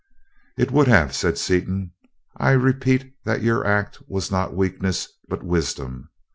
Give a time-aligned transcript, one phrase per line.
[0.57, 1.91] "It would have," said Seaton.
[2.35, 6.09] "I repeat that your act was not weakness, but wisdom.